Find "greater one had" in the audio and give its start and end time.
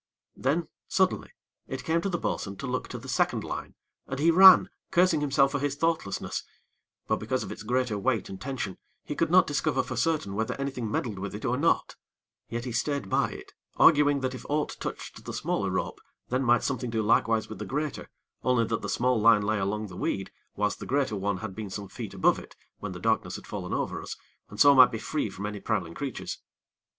20.87-21.53